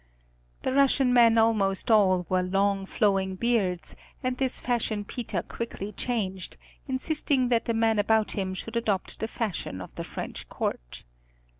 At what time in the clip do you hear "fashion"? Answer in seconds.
4.59-5.05, 9.27-9.79